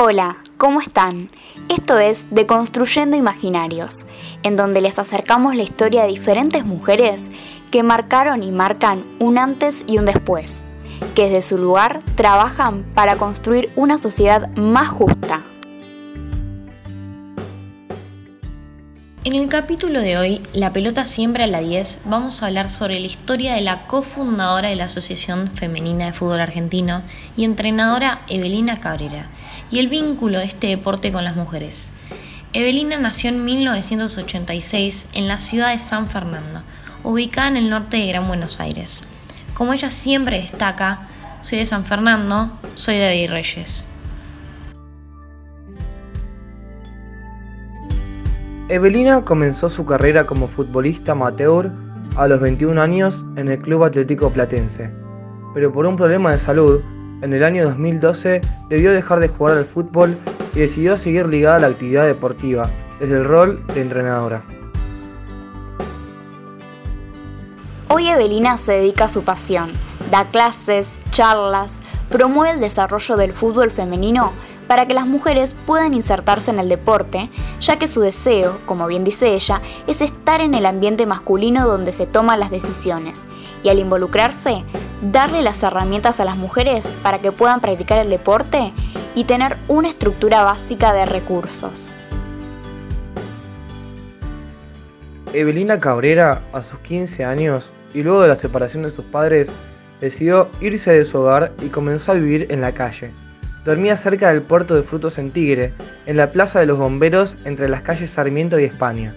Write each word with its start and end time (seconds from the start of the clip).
Hola, 0.00 0.36
¿cómo 0.58 0.80
están? 0.80 1.28
Esto 1.68 1.98
es 1.98 2.26
Deconstruyendo 2.30 3.16
Imaginarios, 3.16 4.06
en 4.44 4.54
donde 4.54 4.80
les 4.80 5.00
acercamos 5.00 5.56
la 5.56 5.64
historia 5.64 6.02
de 6.02 6.08
diferentes 6.10 6.64
mujeres 6.64 7.32
que 7.72 7.82
marcaron 7.82 8.44
y 8.44 8.52
marcan 8.52 9.02
un 9.18 9.38
antes 9.38 9.82
y 9.88 9.98
un 9.98 10.04
después, 10.04 10.64
que 11.16 11.24
desde 11.24 11.42
su 11.42 11.58
lugar 11.58 11.98
trabajan 12.14 12.84
para 12.94 13.16
construir 13.16 13.72
una 13.74 13.98
sociedad 13.98 14.48
más 14.54 14.88
justa. 14.88 15.42
En 19.28 19.34
el 19.34 19.50
capítulo 19.50 20.00
de 20.00 20.16
hoy, 20.16 20.40
La 20.54 20.72
pelota 20.72 21.04
siempre 21.04 21.44
a 21.44 21.46
la 21.46 21.60
10, 21.60 22.04
vamos 22.06 22.42
a 22.42 22.46
hablar 22.46 22.70
sobre 22.70 22.98
la 22.98 23.04
historia 23.04 23.52
de 23.56 23.60
la 23.60 23.86
cofundadora 23.86 24.70
de 24.70 24.74
la 24.74 24.84
Asociación 24.84 25.50
Femenina 25.50 26.06
de 26.06 26.14
Fútbol 26.14 26.40
Argentino 26.40 27.02
y 27.36 27.44
entrenadora 27.44 28.22
Evelina 28.30 28.80
Cabrera, 28.80 29.28
y 29.70 29.80
el 29.80 29.88
vínculo 29.88 30.38
de 30.38 30.46
este 30.46 30.68
deporte 30.68 31.12
con 31.12 31.24
las 31.24 31.36
mujeres. 31.36 31.90
Evelina 32.54 32.96
nació 32.96 33.28
en 33.28 33.44
1986 33.44 35.10
en 35.12 35.28
la 35.28 35.36
ciudad 35.36 35.72
de 35.72 35.78
San 35.78 36.08
Fernando, 36.08 36.62
ubicada 37.04 37.48
en 37.48 37.58
el 37.58 37.68
norte 37.68 37.98
de 37.98 38.06
Gran 38.06 38.26
Buenos 38.28 38.60
Aires. 38.60 39.04
Como 39.52 39.74
ella 39.74 39.90
siempre 39.90 40.40
destaca, 40.40 41.06
soy 41.42 41.58
de 41.58 41.66
San 41.66 41.84
Fernando, 41.84 42.58
soy 42.76 42.96
de 42.96 43.12
Virreyes. 43.12 43.86
Evelina 48.70 49.24
comenzó 49.24 49.70
su 49.70 49.86
carrera 49.86 50.26
como 50.26 50.46
futbolista 50.46 51.12
amateur 51.12 51.72
a 52.16 52.28
los 52.28 52.38
21 52.38 52.78
años 52.78 53.24
en 53.36 53.48
el 53.48 53.58
Club 53.60 53.84
Atlético 53.84 54.28
Platense, 54.30 54.90
pero 55.54 55.72
por 55.72 55.86
un 55.86 55.96
problema 55.96 56.32
de 56.32 56.38
salud, 56.38 56.82
en 57.22 57.32
el 57.32 57.44
año 57.44 57.64
2012 57.64 58.42
debió 58.68 58.92
dejar 58.92 59.20
de 59.20 59.28
jugar 59.28 59.56
al 59.56 59.64
fútbol 59.64 60.18
y 60.54 60.60
decidió 60.60 60.98
seguir 60.98 61.26
ligada 61.28 61.56
a 61.56 61.60
la 61.60 61.66
actividad 61.68 62.06
deportiva, 62.06 62.68
desde 63.00 63.16
el 63.16 63.24
rol 63.24 63.66
de 63.68 63.80
entrenadora. 63.80 64.42
Hoy 67.88 68.08
Evelina 68.08 68.58
se 68.58 68.72
dedica 68.72 69.06
a 69.06 69.08
su 69.08 69.24
pasión, 69.24 69.70
da 70.10 70.26
clases, 70.26 71.00
charlas, 71.10 71.80
promueve 72.10 72.52
el 72.52 72.60
desarrollo 72.60 73.16
del 73.16 73.32
fútbol 73.32 73.70
femenino 73.70 74.32
para 74.68 74.86
que 74.86 74.94
las 74.94 75.06
mujeres 75.06 75.56
puedan 75.66 75.94
insertarse 75.94 76.50
en 76.50 76.60
el 76.60 76.68
deporte, 76.68 77.30
ya 77.60 77.78
que 77.78 77.88
su 77.88 78.02
deseo, 78.02 78.58
como 78.66 78.86
bien 78.86 79.02
dice 79.02 79.34
ella, 79.34 79.60
es 79.88 80.02
estar 80.02 80.40
en 80.42 80.54
el 80.54 80.66
ambiente 80.66 81.06
masculino 81.06 81.66
donde 81.66 81.90
se 81.90 82.06
toman 82.06 82.38
las 82.38 82.50
decisiones, 82.50 83.26
y 83.64 83.70
al 83.70 83.78
involucrarse, 83.78 84.64
darle 85.02 85.42
las 85.42 85.62
herramientas 85.62 86.20
a 86.20 86.24
las 86.24 86.36
mujeres 86.36 86.94
para 87.02 87.20
que 87.20 87.32
puedan 87.32 87.60
practicar 87.60 87.98
el 87.98 88.10
deporte 88.10 88.72
y 89.14 89.24
tener 89.24 89.56
una 89.66 89.88
estructura 89.88 90.44
básica 90.44 90.92
de 90.92 91.06
recursos. 91.06 91.90
Evelina 95.32 95.78
Cabrera, 95.78 96.42
a 96.52 96.62
sus 96.62 96.78
15 96.80 97.24
años, 97.24 97.70
y 97.94 98.02
luego 98.02 98.22
de 98.22 98.28
la 98.28 98.36
separación 98.36 98.82
de 98.82 98.90
sus 98.90 99.04
padres, 99.06 99.50
decidió 100.00 100.48
irse 100.60 100.92
de 100.92 101.04
su 101.06 101.18
hogar 101.18 101.52
y 101.62 101.68
comenzó 101.68 102.12
a 102.12 102.14
vivir 102.14 102.46
en 102.50 102.60
la 102.60 102.72
calle 102.72 103.10
dormía 103.68 103.98
cerca 103.98 104.30
del 104.30 104.40
puerto 104.40 104.74
de 104.74 104.82
Frutos 104.82 105.18
en 105.18 105.30
Tigre, 105.30 105.74
en 106.06 106.16
la 106.16 106.30
Plaza 106.30 106.58
de 106.58 106.64
los 106.64 106.78
Bomberos 106.78 107.36
entre 107.44 107.68
las 107.68 107.82
calles 107.82 108.08
Sarmiento 108.08 108.58
y 108.58 108.64
España. 108.64 109.12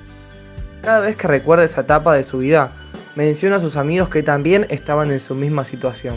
Cada 0.82 1.00
vez 1.00 1.16
que 1.16 1.30
recuerda 1.30 1.64
esa 1.64 1.82
etapa 1.82 2.14
de 2.16 2.26
su 2.26 2.40
vida, 2.40 2.74
menciona 3.16 3.56
a 3.56 3.60
sus 3.62 3.78
amigos 3.78 4.10
que 4.10 4.24
también 4.24 4.66
estaban 4.68 5.10
en 5.10 5.22
su 5.22 5.36
misma 5.36 5.64
situación. 5.64 6.16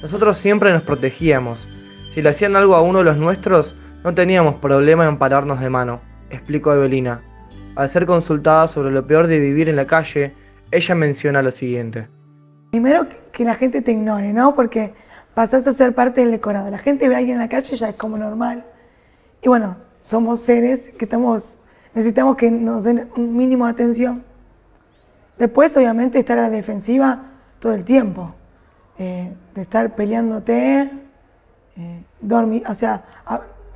Nosotros 0.00 0.38
siempre 0.38 0.72
nos 0.72 0.84
protegíamos. 0.84 1.66
Si 2.14 2.22
le 2.22 2.28
hacían 2.28 2.54
algo 2.54 2.76
a 2.76 2.82
uno 2.82 3.00
de 3.00 3.06
los 3.06 3.16
nuestros, 3.16 3.74
no 4.04 4.14
teníamos 4.14 4.54
problema 4.60 5.08
en 5.08 5.18
pararnos 5.18 5.58
de 5.58 5.70
mano, 5.70 6.00
explicó 6.30 6.72
Evelina. 6.72 7.20
Al 7.74 7.90
ser 7.90 8.06
consultada 8.06 8.68
sobre 8.68 8.92
lo 8.92 9.04
peor 9.08 9.26
de 9.26 9.40
vivir 9.40 9.68
en 9.68 9.74
la 9.74 9.88
calle, 9.88 10.34
ella 10.70 10.94
menciona 10.94 11.42
lo 11.42 11.50
siguiente. 11.50 12.06
Primero 12.70 13.08
que 13.32 13.42
la 13.42 13.56
gente 13.56 13.82
te 13.82 13.90
ignore, 13.90 14.32
¿no? 14.32 14.54
Porque 14.54 14.92
pasás 15.34 15.66
a 15.66 15.72
ser 15.72 15.94
parte 15.94 16.20
del 16.20 16.30
decorado. 16.30 16.70
La 16.70 16.78
gente 16.78 17.08
ve 17.08 17.14
a 17.14 17.18
alguien 17.18 17.36
en 17.36 17.42
la 17.42 17.48
calle 17.48 17.76
ya 17.76 17.88
es 17.88 17.96
como 17.96 18.16
normal. 18.18 18.64
Y 19.42 19.48
bueno, 19.48 19.76
somos 20.02 20.40
seres 20.40 20.90
que 20.90 21.04
estamos, 21.04 21.58
necesitamos 21.94 22.36
que 22.36 22.50
nos 22.50 22.84
den 22.84 23.08
un 23.16 23.36
mínimo 23.36 23.66
de 23.66 23.72
atención. 23.72 24.24
Después, 25.38 25.76
obviamente, 25.76 26.18
estar 26.18 26.38
a 26.38 26.42
la 26.42 26.50
defensiva 26.50 27.32
todo 27.58 27.72
el 27.72 27.84
tiempo. 27.84 28.34
Eh, 28.98 29.32
de 29.54 29.62
estar 29.62 29.94
peleándote, 29.94 30.90
eh, 31.78 32.04
dormir, 32.20 32.62
o 32.68 32.74
sea, 32.74 33.02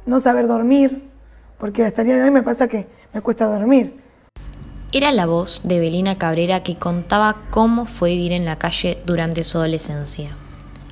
no 0.04 0.20
saber 0.20 0.46
dormir, 0.46 1.08
porque 1.56 1.82
hasta 1.82 2.02
el 2.02 2.08
día 2.08 2.16
de 2.18 2.24
hoy 2.24 2.30
me 2.30 2.42
pasa 2.42 2.68
que 2.68 2.86
me 3.14 3.22
cuesta 3.22 3.46
dormir. 3.46 4.02
Era 4.92 5.12
la 5.12 5.24
voz 5.24 5.62
de 5.64 5.80
Belina 5.80 6.18
Cabrera 6.18 6.62
que 6.62 6.76
contaba 6.76 7.36
cómo 7.50 7.86
fue 7.86 8.10
vivir 8.10 8.32
en 8.32 8.44
la 8.44 8.58
calle 8.58 9.02
durante 9.06 9.42
su 9.42 9.56
adolescencia. 9.56 10.36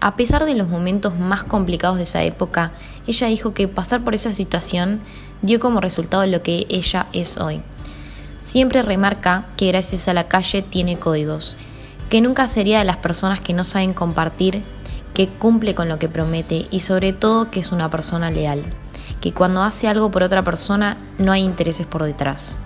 A 0.04 0.16
pesar 0.16 0.46
de 0.46 0.56
los 0.56 0.68
momentos 0.68 1.16
más 1.16 1.44
complicados 1.44 1.96
de 1.96 2.02
esa 2.02 2.24
época, 2.24 2.72
ella 3.06 3.28
dijo 3.28 3.54
que 3.54 3.68
pasar 3.68 4.02
por 4.02 4.14
esa 4.14 4.32
situación 4.32 4.98
dio 5.42 5.60
como 5.60 5.80
resultado 5.80 6.26
lo 6.26 6.42
que 6.42 6.66
ella 6.70 7.06
es 7.12 7.36
hoy. 7.36 7.62
Siempre 8.36 8.82
remarca 8.82 9.46
que 9.56 9.68
gracias 9.68 10.08
a 10.08 10.12
la 10.12 10.26
calle 10.26 10.60
tiene 10.62 10.98
códigos, 10.98 11.56
que 12.10 12.20
nunca 12.20 12.48
sería 12.48 12.80
de 12.80 12.84
las 12.84 12.96
personas 12.96 13.40
que 13.40 13.54
no 13.54 13.62
saben 13.62 13.94
compartir, 13.94 14.64
que 15.14 15.28
cumple 15.28 15.76
con 15.76 15.88
lo 15.88 16.00
que 16.00 16.08
promete 16.08 16.66
y 16.72 16.80
sobre 16.80 17.12
todo 17.12 17.52
que 17.52 17.60
es 17.60 17.70
una 17.70 17.88
persona 17.88 18.32
leal, 18.32 18.64
que 19.20 19.32
cuando 19.32 19.62
hace 19.62 19.86
algo 19.86 20.10
por 20.10 20.24
otra 20.24 20.42
persona 20.42 20.96
no 21.18 21.30
hay 21.30 21.42
intereses 21.42 21.86
por 21.86 22.02
detrás. 22.02 22.56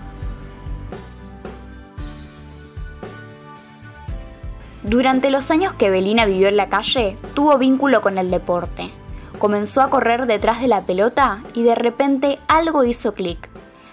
Durante 4.89 5.31
los 5.31 5.51
años 5.51 5.73
que 5.73 5.89
Belina 5.89 6.25
vivió 6.25 6.47
en 6.47 6.55
la 6.55 6.69
calle, 6.69 7.17
tuvo 7.33 7.57
vínculo 7.57 7.99
con 7.99 8.17
el 8.17 8.31
deporte. 8.31 8.89
Comenzó 9.37 9.81
a 9.81 9.89
correr 9.89 10.27
detrás 10.27 10.61
de 10.61 10.69
la 10.69 10.83
pelota 10.83 11.43
y 11.53 11.63
de 11.63 11.75
repente 11.75 12.39
algo 12.47 12.85
hizo 12.85 13.13
clic. 13.13 13.49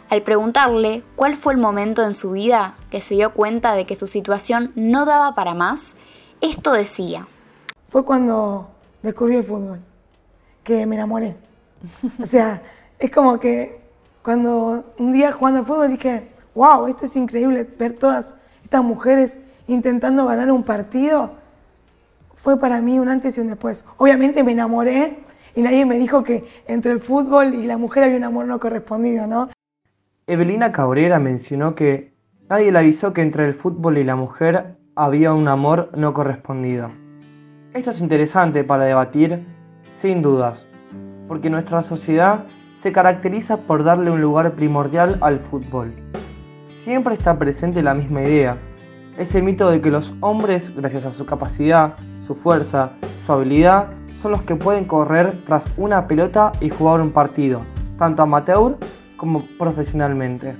Al 0.08 0.22
preguntarle 0.22 1.02
cuál 1.16 1.34
fue 1.34 1.54
el 1.54 1.58
momento 1.58 2.04
en 2.04 2.14
su 2.14 2.30
vida 2.30 2.76
que 2.90 3.00
se 3.00 3.16
dio 3.16 3.32
cuenta 3.32 3.74
de 3.74 3.86
que 3.86 3.96
su 3.96 4.06
situación 4.06 4.70
no 4.76 5.04
daba 5.04 5.34
para 5.34 5.52
más, 5.52 5.96
esto 6.40 6.70
decía. 6.70 7.26
Fue 7.88 8.04
cuando 8.04 8.70
descubrí 9.02 9.34
el 9.34 9.42
fútbol, 9.42 9.80
que 10.62 10.86
me 10.86 10.94
enamoré. 10.94 11.36
O 12.22 12.26
sea, 12.26 12.62
es 13.00 13.10
como 13.10 13.40
que 13.40 13.80
cuando 14.22 14.94
un 15.00 15.10
día 15.10 15.32
jugando 15.32 15.58
al 15.58 15.66
fútbol 15.66 15.90
dije, 15.90 16.30
wow, 16.54 16.86
esto 16.86 17.06
es 17.06 17.16
increíble, 17.16 17.68
ver 17.76 17.94
todas 17.94 18.36
estas 18.62 18.84
mujeres 18.84 19.40
intentando 19.66 20.26
ganar 20.26 20.50
un 20.50 20.62
partido, 20.62 21.32
fue 22.34 22.58
para 22.58 22.80
mí 22.80 22.98
un 22.98 23.08
antes 23.08 23.36
y 23.38 23.40
un 23.40 23.48
después. 23.48 23.86
Obviamente 23.96 24.44
me 24.44 24.52
enamoré 24.52 25.18
y 25.54 25.62
nadie 25.62 25.86
me 25.86 25.98
dijo 25.98 26.24
que 26.24 26.44
entre 26.66 26.92
el 26.92 27.00
fútbol 27.00 27.54
y 27.54 27.66
la 27.66 27.78
mujer 27.78 28.04
había 28.04 28.16
un 28.16 28.24
amor 28.24 28.46
no 28.46 28.60
correspondido, 28.60 29.26
¿no? 29.26 29.48
Evelina 30.26 30.72
Cabrera 30.72 31.18
mencionó 31.18 31.74
que 31.74 32.12
nadie 32.48 32.72
le 32.72 32.78
avisó 32.78 33.12
que 33.12 33.22
entre 33.22 33.46
el 33.46 33.54
fútbol 33.54 33.98
y 33.98 34.04
la 34.04 34.16
mujer 34.16 34.76
había 34.94 35.32
un 35.32 35.48
amor 35.48 35.90
no 35.96 36.14
correspondido. 36.14 36.90
Esto 37.72 37.90
es 37.90 38.00
interesante 38.00 38.62
para 38.62 38.84
debatir, 38.84 39.40
sin 40.00 40.22
dudas, 40.22 40.66
porque 41.26 41.50
nuestra 41.50 41.82
sociedad 41.82 42.44
se 42.80 42.92
caracteriza 42.92 43.56
por 43.56 43.84
darle 43.84 44.10
un 44.10 44.20
lugar 44.20 44.52
primordial 44.52 45.16
al 45.22 45.40
fútbol. 45.40 45.92
Siempre 46.84 47.14
está 47.14 47.38
presente 47.38 47.82
la 47.82 47.94
misma 47.94 48.22
idea, 48.22 48.56
ese 49.18 49.42
mito 49.42 49.70
de 49.70 49.80
que 49.80 49.90
los 49.90 50.12
hombres, 50.20 50.74
gracias 50.74 51.04
a 51.04 51.12
su 51.12 51.24
capacidad, 51.24 51.94
su 52.26 52.34
fuerza, 52.34 52.90
su 53.26 53.32
habilidad, 53.32 53.88
son 54.22 54.32
los 54.32 54.42
que 54.42 54.56
pueden 54.56 54.84
correr 54.84 55.42
tras 55.46 55.64
una 55.76 56.06
pelota 56.06 56.52
y 56.60 56.70
jugar 56.70 57.00
un 57.00 57.10
partido, 57.10 57.60
tanto 57.98 58.22
amateur 58.22 58.76
como 59.16 59.42
profesionalmente. 59.58 60.54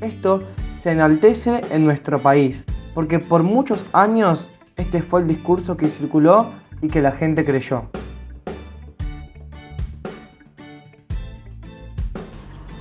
Esto 0.00 0.42
se 0.82 0.92
enaltece 0.92 1.62
en 1.70 1.84
nuestro 1.84 2.18
país, 2.18 2.64
porque 2.94 3.18
por 3.18 3.42
muchos 3.42 3.82
años 3.92 4.46
este 4.76 5.02
fue 5.02 5.22
el 5.22 5.28
discurso 5.28 5.76
que 5.76 5.88
circuló 5.88 6.46
y 6.82 6.88
que 6.88 7.00
la 7.00 7.12
gente 7.12 7.44
creyó. 7.44 7.84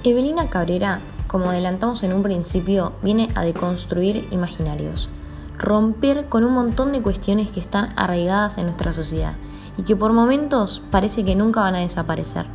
Evelina 0.03 0.49
Cabrera 0.49 0.99
como 1.33 1.49
adelantamos 1.49 2.03
en 2.03 2.13
un 2.13 2.21
principio, 2.21 2.93
viene 3.01 3.29
a 3.33 3.41
deconstruir 3.41 4.27
imaginarios, 4.29 5.09
romper 5.57 6.27
con 6.29 6.43
un 6.43 6.53
montón 6.53 6.91
de 6.91 7.01
cuestiones 7.01 7.51
que 7.51 7.59
están 7.59 7.89
arraigadas 7.95 8.59
en 8.59 8.65
nuestra 8.65 8.93
sociedad 8.93 9.33
y 9.75 9.81
que 9.81 9.95
por 9.95 10.13
momentos 10.13 10.83
parece 10.91 11.25
que 11.25 11.35
nunca 11.35 11.61
van 11.61 11.73
a 11.73 11.79
desaparecer. 11.79 12.45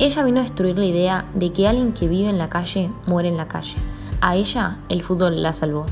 Ella 0.00 0.24
vino 0.24 0.40
a 0.40 0.42
destruir 0.42 0.76
la 0.76 0.84
idea 0.84 1.26
de 1.34 1.52
que 1.52 1.68
alguien 1.68 1.92
que 1.92 2.08
vive 2.08 2.28
en 2.28 2.38
la 2.38 2.48
calle 2.48 2.90
muere 3.06 3.28
en 3.28 3.36
la 3.36 3.46
calle. 3.46 3.76
A 4.20 4.34
ella 4.34 4.78
el 4.88 5.04
fútbol 5.04 5.40
la 5.40 5.52
salvó. 5.52 5.86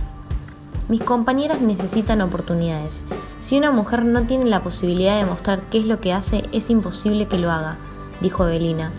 Mis 0.88 1.00
compañeras 1.00 1.60
necesitan 1.60 2.22
oportunidades. 2.22 3.04
Si 3.38 3.56
una 3.56 3.70
mujer 3.70 4.04
no 4.04 4.22
tiene 4.22 4.46
la 4.46 4.64
posibilidad 4.64 5.16
de 5.16 5.26
mostrar 5.26 5.70
qué 5.70 5.78
es 5.78 5.86
lo 5.86 6.00
que 6.00 6.12
hace, 6.12 6.42
es 6.50 6.70
imposible 6.70 7.28
que 7.28 7.38
lo 7.38 7.52
haga. 7.52 7.76
dijo 8.20 8.48
Evelina, 8.48 8.90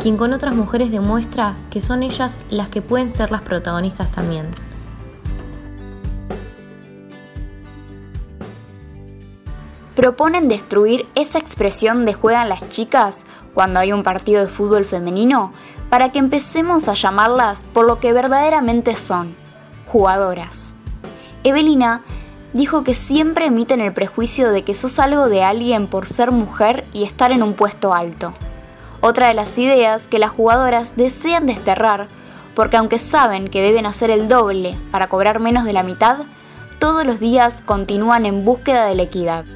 quien 0.00 0.16
con 0.16 0.32
otras 0.32 0.54
mujeres 0.54 0.90
demuestra 0.90 1.56
que 1.70 1.80
son 1.80 2.02
ellas 2.02 2.40
las 2.50 2.68
que 2.68 2.82
pueden 2.82 3.08
ser 3.08 3.30
las 3.30 3.42
protagonistas 3.42 4.10
también. 4.10 4.46
proponen 10.00 10.48
destruir 10.48 11.06
esa 11.14 11.38
expresión 11.38 12.06
de 12.06 12.14
juegan 12.14 12.48
las 12.48 12.66
chicas 12.70 13.26
cuando 13.52 13.80
hay 13.80 13.92
un 13.92 14.02
partido 14.02 14.40
de 14.40 14.50
fútbol 14.50 14.86
femenino 14.86 15.52
para 15.90 16.10
que 16.10 16.18
empecemos 16.18 16.88
a 16.88 16.94
llamarlas 16.94 17.64
por 17.74 17.86
lo 17.86 18.00
que 18.00 18.14
verdaderamente 18.14 18.96
son, 18.96 19.34
jugadoras. 19.88 20.72
Evelina 21.44 22.00
dijo 22.54 22.82
que 22.82 22.94
siempre 22.94 23.44
emiten 23.44 23.82
el 23.82 23.92
prejuicio 23.92 24.50
de 24.52 24.64
que 24.64 24.74
sos 24.74 24.98
algo 24.98 25.28
de 25.28 25.42
alguien 25.42 25.86
por 25.86 26.06
ser 26.06 26.30
mujer 26.30 26.86
y 26.94 27.02
estar 27.02 27.30
en 27.30 27.42
un 27.42 27.52
puesto 27.52 27.92
alto. 27.92 28.32
Otra 29.02 29.28
de 29.28 29.34
las 29.34 29.56
ideas 29.58 30.06
que 30.06 30.18
las 30.18 30.30
jugadoras 30.30 30.94
desean 30.94 31.46
desterrar, 31.46 32.08
porque 32.54 32.76
aunque 32.76 32.98
saben 32.98 33.48
que 33.48 33.62
deben 33.62 33.86
hacer 33.86 34.10
el 34.10 34.28
doble 34.28 34.76
para 34.90 35.08
cobrar 35.08 35.40
menos 35.40 35.64
de 35.64 35.72
la 35.72 35.82
mitad, 35.82 36.18
todos 36.78 37.06
los 37.06 37.18
días 37.18 37.62
continúan 37.62 38.26
en 38.26 38.44
búsqueda 38.44 38.84
de 38.86 38.94
la 38.94 39.02
equidad. 39.02 39.46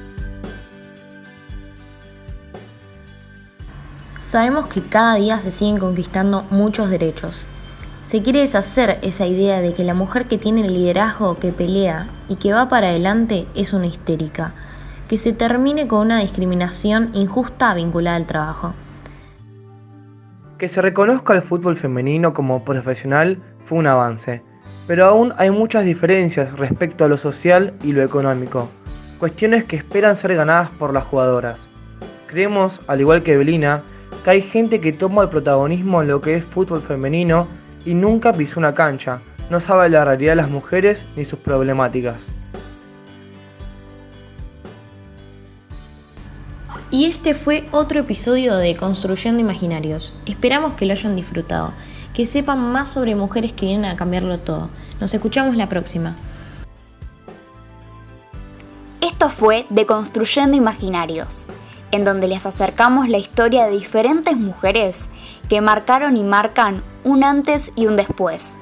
Sabemos 4.19 4.65
que 4.65 4.81
cada 4.81 5.15
día 5.15 5.39
se 5.39 5.51
siguen 5.51 5.77
conquistando 5.77 6.47
muchos 6.49 6.89
derechos. 6.89 7.47
Se 8.01 8.23
quiere 8.23 8.39
deshacer 8.39 8.97
esa 9.03 9.27
idea 9.27 9.61
de 9.61 9.75
que 9.75 9.83
la 9.83 9.93
mujer 9.93 10.27
que 10.27 10.39
tiene 10.39 10.65
el 10.65 10.73
liderazgo, 10.73 11.37
que 11.37 11.51
pelea 11.51 12.07
y 12.27 12.37
que 12.37 12.51
va 12.51 12.67
para 12.67 12.87
adelante 12.87 13.47
es 13.53 13.73
una 13.73 13.85
histérica, 13.85 14.55
que 15.07 15.19
se 15.19 15.33
termine 15.33 15.87
con 15.87 15.99
una 15.99 16.19
discriminación 16.19 17.11
injusta 17.13 17.75
vinculada 17.75 18.15
al 18.17 18.25
trabajo. 18.25 18.73
Que 20.57 20.69
se 20.69 20.81
reconozca 20.81 21.33
el 21.33 21.41
fútbol 21.41 21.75
femenino 21.75 22.33
como 22.33 22.63
profesional 22.63 23.39
fue 23.65 23.77
un 23.77 23.87
avance, 23.87 24.41
pero 24.87 25.05
aún 25.05 25.33
hay 25.37 25.51
muchas 25.51 25.83
diferencias 25.83 26.57
respecto 26.57 27.03
a 27.03 27.09
lo 27.09 27.17
social 27.17 27.73
y 27.83 27.91
lo 27.91 28.03
económico, 28.03 28.69
cuestiones 29.19 29.65
que 29.65 29.75
esperan 29.75 30.15
ser 30.15 30.33
ganadas 30.35 30.69
por 30.71 30.93
las 30.93 31.03
jugadoras. 31.03 31.67
Creemos, 32.27 32.79
al 32.87 33.01
igual 33.01 33.21
que 33.21 33.33
Evelina, 33.33 33.83
que 34.23 34.29
hay 34.29 34.41
gente 34.41 34.79
que 34.79 34.93
toma 34.93 35.23
el 35.23 35.29
protagonismo 35.29 36.01
en 36.01 36.07
lo 36.07 36.21
que 36.21 36.35
es 36.35 36.45
fútbol 36.45 36.81
femenino 36.81 37.47
y 37.85 37.93
nunca 37.93 38.31
pisó 38.31 38.59
una 38.59 38.73
cancha, 38.73 39.19
no 39.49 39.59
sabe 39.59 39.89
la 39.89 40.05
realidad 40.05 40.31
de 40.31 40.37
las 40.37 40.49
mujeres 40.49 41.05
ni 41.17 41.25
sus 41.25 41.39
problemáticas. 41.39 42.34
Y 46.95 47.03
este 47.03 47.35
fue 47.35 47.67
otro 47.71 47.99
episodio 47.99 48.55
de 48.55 48.77
Construyendo 48.77 49.41
Imaginarios. 49.41 50.13
Esperamos 50.25 50.75
que 50.75 50.85
lo 50.85 50.93
hayan 50.93 51.17
disfrutado, 51.17 51.73
que 52.13 52.25
sepan 52.25 52.71
más 52.71 52.87
sobre 52.87 53.15
mujeres 53.15 53.51
que 53.51 53.65
vienen 53.65 53.91
a 53.91 53.97
cambiarlo 53.97 54.39
todo. 54.39 54.69
Nos 55.01 55.13
escuchamos 55.13 55.57
la 55.57 55.67
próxima. 55.67 56.15
Esto 59.01 59.27
fue 59.27 59.65
de 59.69 59.85
Construyendo 59.85 60.55
Imaginarios 60.55 61.47
en 61.91 62.05
donde 62.05 62.29
les 62.29 62.45
acercamos 62.45 63.09
la 63.09 63.17
historia 63.17 63.65
de 63.65 63.71
diferentes 63.71 64.37
mujeres 64.37 65.09
que 65.49 65.59
marcaron 65.59 66.15
y 66.15 66.23
marcan 66.23 66.81
un 67.03 67.25
antes 67.25 67.73
y 67.75 67.87
un 67.87 67.97
después, 67.97 68.57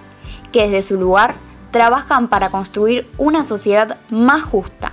que 0.52 0.64
desde 0.64 0.82
su 0.82 1.00
lugar 1.00 1.36
trabajan 1.70 2.30
para 2.30 2.50
construir 2.50 3.08
una 3.20 3.44
sociedad 3.44 3.98
más 4.10 4.42
justa. 4.42 4.92